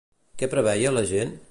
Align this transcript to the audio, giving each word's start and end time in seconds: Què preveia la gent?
Què 0.41 0.49
preveia 0.53 0.95
la 0.99 1.07
gent? 1.15 1.39